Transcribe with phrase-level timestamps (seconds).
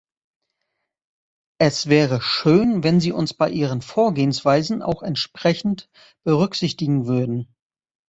[1.59, 5.91] Es wäre schön, wenn Sie uns bei Ihren Vorgehensweisen auch entsprechend
[6.23, 7.53] berücksichtigen würden.